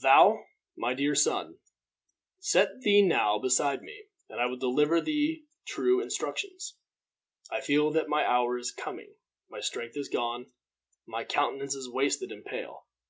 "Thou, 0.00 0.46
my 0.74 0.94
dear 0.94 1.14
son, 1.14 1.58
set 2.38 2.80
thee 2.80 3.02
now 3.02 3.38
beside 3.38 3.82
me, 3.82 4.04
and 4.26 4.40
I 4.40 4.46
will 4.46 4.56
deliver 4.56 5.02
thee 5.02 5.44
true 5.66 6.00
instructions. 6.00 6.78
I 7.50 7.60
feel 7.60 7.90
that 7.90 8.08
my 8.08 8.24
hour 8.24 8.56
is 8.56 8.72
coming. 8.72 9.16
My 9.50 9.60
strength 9.60 9.98
is 9.98 10.08
gone; 10.08 10.46
my 11.04 11.24
countenance 11.24 11.74
is 11.74 11.90
wasted 11.90 12.32
and 12.32 12.42
pale. 12.42 12.86